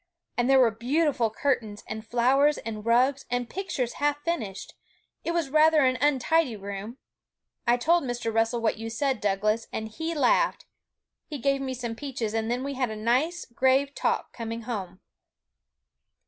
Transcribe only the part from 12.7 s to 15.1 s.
had a nice grave talk coming home.'